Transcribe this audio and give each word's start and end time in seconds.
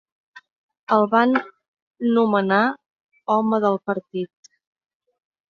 El 0.95 1.03
van 1.11 1.35
nomenar 2.15 2.63
Home 3.35 3.61
del 3.67 3.79
partit. 3.93 4.53